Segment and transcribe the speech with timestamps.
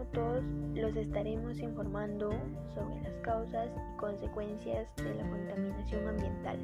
[0.00, 0.42] minutos
[0.74, 2.30] los estaremos informando
[2.74, 6.58] sobre las causas y consecuencias de la contaminación ambiental.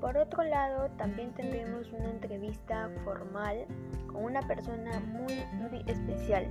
[0.00, 3.64] Por otro lado, también tendremos una entrevista formal
[4.08, 6.46] con una persona muy, muy especial.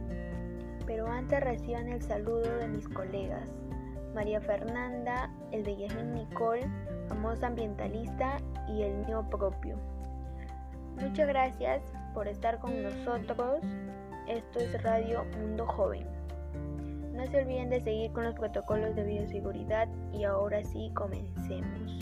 [0.86, 3.50] Pero antes reciban el saludo de mis colegas,
[4.16, 6.68] María Fernanda, el de Yasmin Nicole,
[7.07, 8.38] famosa ambientalista,
[8.70, 9.78] y el mío propio.
[11.02, 11.81] Muchas gracias
[12.14, 13.62] por estar con nosotros.
[14.27, 16.08] Esto es Radio Mundo Joven.
[17.14, 22.00] No se olviden de seguir con los protocolos de bioseguridad y ahora sí comencemos.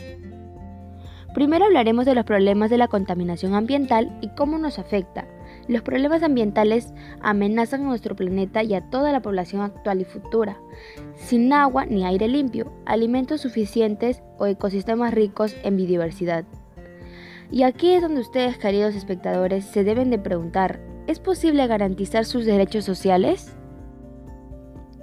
[1.34, 5.26] Primero hablaremos de los problemas de la contaminación ambiental y cómo nos afecta.
[5.67, 10.59] Los problemas ambientales amenazan a nuestro planeta y a toda la población actual y futura.
[11.15, 16.45] Sin agua ni aire limpio, alimentos suficientes o ecosistemas ricos en biodiversidad.
[17.49, 22.46] Y aquí es donde ustedes, queridos espectadores, se deben de preguntar, ¿es posible garantizar sus
[22.46, 23.54] derechos sociales?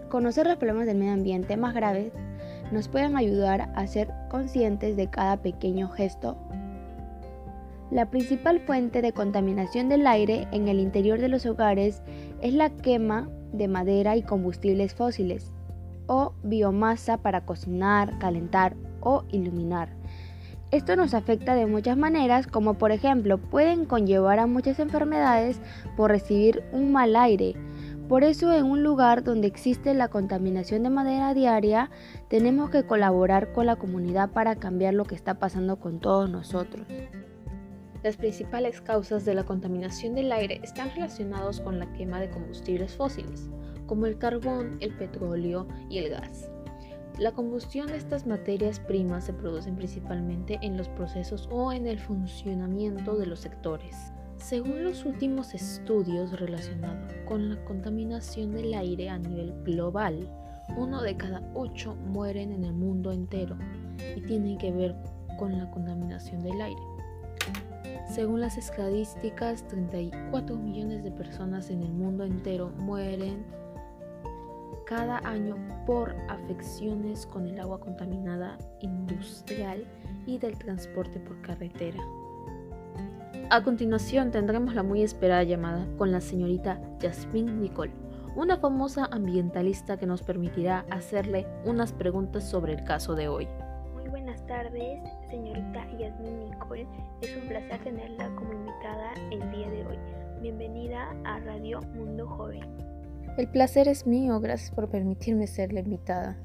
[0.08, 2.12] Conocer los problemas del medio ambiente más graves
[2.72, 6.36] nos pueden ayudar a ser conscientes de cada pequeño gesto.
[7.90, 12.02] La principal fuente de contaminación del aire en el interior de los hogares
[12.42, 15.52] es la quema de madera y combustibles fósiles
[16.06, 19.97] o biomasa para cocinar, calentar o iluminar.
[20.70, 25.62] Esto nos afecta de muchas maneras, como por ejemplo pueden conllevar a muchas enfermedades
[25.96, 27.54] por recibir un mal aire.
[28.06, 31.90] Por eso en un lugar donde existe la contaminación de madera diaria,
[32.28, 36.86] tenemos que colaborar con la comunidad para cambiar lo que está pasando con todos nosotros.
[38.02, 42.94] Las principales causas de la contaminación del aire están relacionados con la quema de combustibles
[42.94, 43.48] fósiles,
[43.86, 46.50] como el carbón, el petróleo y el gas.
[47.18, 51.98] La combustión de estas materias primas se produce principalmente en los procesos o en el
[51.98, 54.12] funcionamiento de los sectores.
[54.36, 60.30] Según los últimos estudios relacionados con la contaminación del aire a nivel global,
[60.76, 63.58] uno de cada ocho mueren en el mundo entero
[64.16, 64.94] y tienen que ver
[65.40, 66.82] con la contaminación del aire.
[68.08, 73.44] Según las estadísticas, 34 millones de personas en el mundo entero mueren
[74.88, 79.84] cada año por afecciones con el agua contaminada industrial
[80.24, 82.02] y del transporte por carretera.
[83.50, 87.92] A continuación tendremos la muy esperada llamada con la señorita Jasmine Nicole,
[88.34, 93.46] una famosa ambientalista que nos permitirá hacerle unas preguntas sobre el caso de hoy.
[93.92, 96.86] Muy buenas tardes, señorita Jasmine Nicole.
[97.20, 99.98] Es un placer tenerla como invitada el día de hoy.
[100.40, 102.97] Bienvenida a Radio Mundo Joven.
[103.38, 106.36] El placer es mío, gracias por permitirme ser la invitada.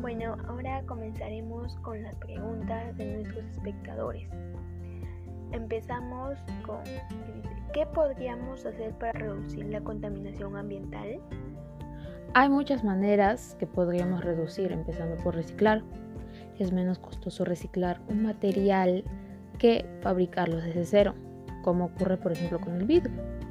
[0.00, 4.28] Bueno, ahora comenzaremos con las preguntas de nuestros espectadores.
[5.52, 6.82] Empezamos con,
[7.72, 11.20] ¿qué podríamos hacer para reducir la contaminación ambiental?
[12.34, 15.84] Hay muchas maneras que podríamos reducir, empezando por reciclar.
[16.58, 19.04] Es menos costoso reciclar un material
[19.60, 21.14] que fabricarlo desde cero,
[21.62, 23.43] como ocurre por ejemplo con el vidrio.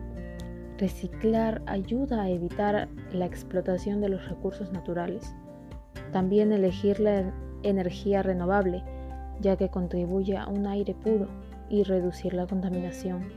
[0.83, 5.33] Reciclar ayuda a evitar la explotación de los recursos naturales.
[6.11, 7.31] También elegir la
[7.63, 8.83] energía renovable,
[9.39, 11.29] ya que contribuye a un aire puro
[11.69, 13.29] y reducir la contaminación.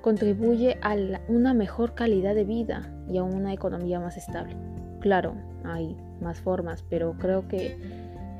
[0.00, 0.96] Contribuye a
[1.28, 4.56] una mejor calidad de vida y a una economía más estable.
[4.98, 7.78] Claro, hay más formas, pero creo que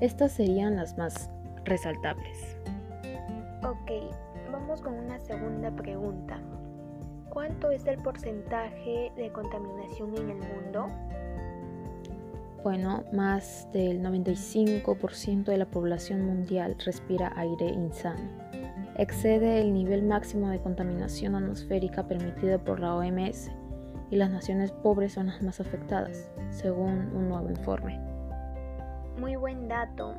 [0.00, 1.30] estas serían las más
[1.64, 2.56] resaltables.
[3.62, 3.92] Ok,
[4.50, 6.40] vamos con una segunda pregunta.
[7.34, 10.86] ¿Cuánto es el porcentaje de contaminación en el mundo?
[12.62, 18.22] Bueno, más del 95% de la población mundial respira aire insano.
[18.96, 23.50] Excede el nivel máximo de contaminación atmosférica permitido por la OMS
[24.10, 28.00] y las naciones pobres son las más afectadas, según un nuevo informe.
[29.18, 30.14] Muy buen dato.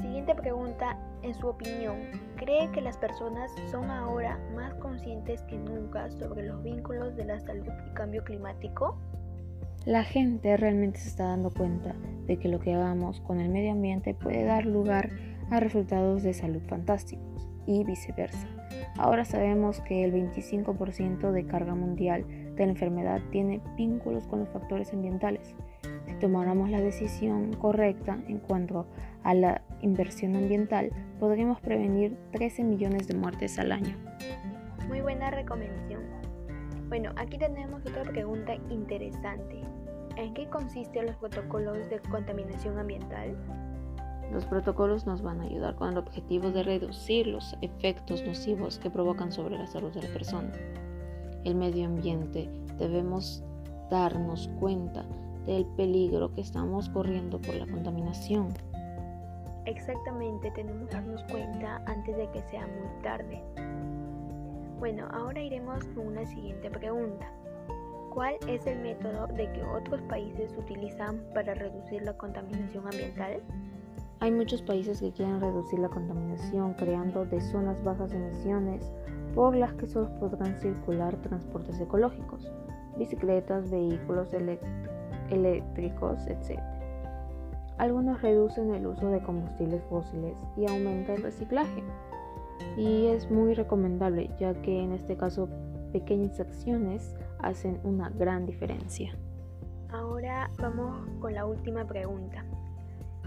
[0.00, 1.96] Siguiente pregunta, en su opinión,
[2.36, 7.40] ¿cree que las personas son ahora más conscientes que nunca sobre los vínculos de la
[7.40, 8.98] salud y cambio climático?
[9.86, 11.94] La gente realmente se está dando cuenta
[12.26, 15.10] de que lo que hagamos con el medio ambiente puede dar lugar
[15.50, 18.46] a resultados de salud fantásticos y viceversa.
[18.98, 24.48] Ahora sabemos que el 25% de carga mundial de la enfermedad tiene vínculos con los
[24.48, 25.54] factores ambientales.
[26.20, 28.86] Tomáramos la decisión correcta en cuanto
[29.22, 30.90] a la inversión ambiental,
[31.20, 33.96] podríamos prevenir 13 millones de muertes al año.
[34.88, 36.02] Muy buena recomendación.
[36.88, 39.60] Bueno, aquí tenemos otra pregunta interesante.
[40.16, 43.36] ¿En qué consisten los protocolos de contaminación ambiental?
[44.32, 48.90] Los protocolos nos van a ayudar con el objetivo de reducir los efectos nocivos que
[48.90, 50.52] provocan sobre la salud de la persona.
[51.44, 52.48] El medio ambiente
[52.78, 53.44] debemos
[53.90, 55.04] darnos cuenta
[55.46, 58.48] del peligro que estamos corriendo por la contaminación.
[59.64, 63.42] Exactamente, tenemos que darnos cuenta antes de que sea muy tarde.
[64.78, 67.30] Bueno, ahora iremos con una siguiente pregunta.
[68.12, 73.42] ¿Cuál es el método de que otros países utilizan para reducir la contaminación ambiental?
[74.20, 78.90] Hay muchos países que quieren reducir la contaminación creando de zonas bajas emisiones
[79.34, 82.50] por las que solo podrán circular transportes ecológicos,
[82.96, 84.30] bicicletas, vehículos
[85.30, 86.60] eléctricos, etc.
[87.78, 91.82] Algunos reducen el uso de combustibles fósiles y aumenta el reciclaje.
[92.76, 95.48] Y es muy recomendable ya que en este caso
[95.92, 99.14] pequeñas acciones hacen una gran diferencia.
[99.90, 102.44] Ahora vamos con la última pregunta.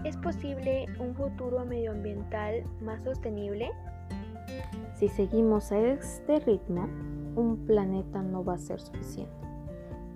[0.04, 3.70] ¿Es posible un futuro medioambiental más sostenible?
[4.94, 6.88] Si seguimos a este ritmo,
[7.36, 9.49] un planeta no va a ser suficiente.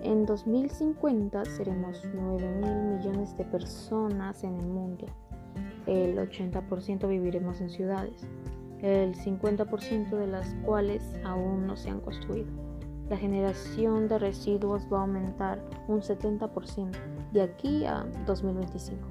[0.04, 5.06] En 2050 seremos 9 mil millones de personas en el mundo.
[5.86, 8.28] El 80% viviremos en ciudades,
[8.82, 12.50] el 50% de las cuales aún no se han construido.
[13.08, 16.90] La generación de residuos va a aumentar un 70%
[17.32, 19.08] de aquí a 2025.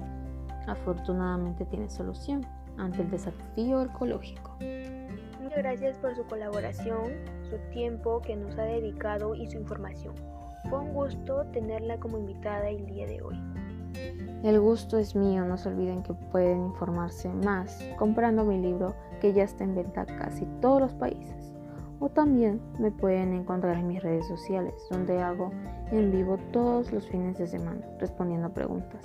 [0.68, 2.46] Afortunadamente tiene solución
[2.78, 4.56] ante el desafío ecológico.
[5.42, 7.14] Muchas gracias por su colaboración,
[7.50, 10.14] su tiempo que nos ha dedicado y su información.
[10.68, 13.40] Fue un gusto tenerla como invitada el día de hoy.
[14.42, 19.32] El gusto es mío, no se olviden que pueden informarse más comprando mi libro que
[19.32, 21.54] ya está en venta casi todos los países.
[22.00, 25.50] O también me pueden encontrar en mis redes sociales, donde hago
[25.90, 29.02] en vivo todos los fines de semana respondiendo preguntas.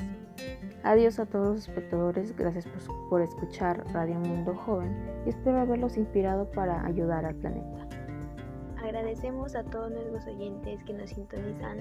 [0.83, 4.95] Adiós a todos los espectadores, gracias por, por escuchar Radio Mundo Joven
[5.25, 7.88] y espero haberlos inspirado para ayudar al planeta.
[8.89, 11.77] Agradecemos a todos nuestros oyentes que nos sintonizan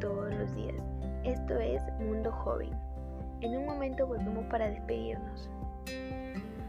[0.00, 0.80] todos los días.
[1.24, 2.70] Esto es Mundo Joven.
[3.40, 5.50] En un momento volvemos para despedirnos.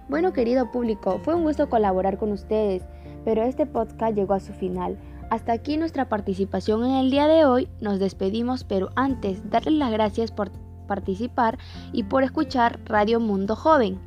[0.10, 2.82] Bueno, querido público, fue un gusto colaborar con ustedes,
[3.24, 4.98] pero este podcast llegó a su final.
[5.30, 7.70] Hasta aquí nuestra participación en el día de hoy.
[7.80, 10.50] Nos despedimos, pero antes, darles las gracias por
[10.88, 11.60] participar
[11.92, 14.00] y por escuchar Radio Mundo Joven.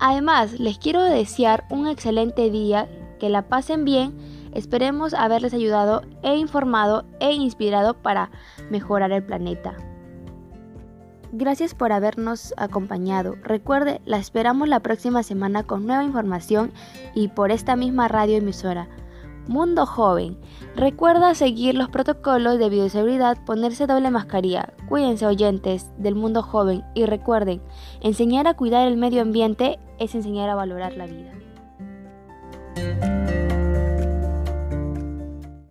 [0.00, 2.88] Además, les quiero desear un excelente día,
[3.20, 8.30] que la pasen bien Esperemos haberles ayudado e informado e inspirado para
[8.70, 9.74] mejorar el planeta.
[11.32, 13.34] Gracias por habernos acompañado.
[13.42, 16.72] Recuerde, la esperamos la próxima semana con nueva información
[17.12, 18.88] y por esta misma radio emisora.
[19.48, 20.38] Mundo Joven.
[20.76, 24.72] Recuerda seguir los protocolos de bioseguridad, ponerse doble mascarilla.
[24.88, 27.60] Cuídense oyentes del mundo joven y recuerden,
[28.00, 31.32] enseñar a cuidar el medio ambiente es enseñar a valorar la vida.